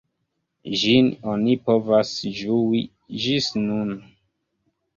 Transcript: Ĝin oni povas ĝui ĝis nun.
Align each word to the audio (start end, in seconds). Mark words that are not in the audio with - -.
Ĝin 0.83 1.11
oni 1.33 1.53
povas 1.67 2.15
ĝui 2.39 2.83
ĝis 3.29 3.53
nun. 3.69 3.97